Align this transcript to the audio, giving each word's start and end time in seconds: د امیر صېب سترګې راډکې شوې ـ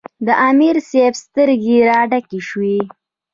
د 0.25 0.27
امیر 0.49 0.75
صېب 0.89 1.13
سترګې 1.23 1.77
راډکې 1.89 2.39
شوې 2.49 2.77
ـ 2.85 2.87